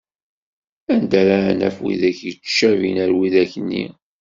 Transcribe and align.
Anda 0.93 1.19
ara 1.21 1.37
naf 1.59 1.77
widak 1.81 2.17
yettcabin 2.27 2.97
ar 3.03 3.11
widak-nni? 3.17 3.85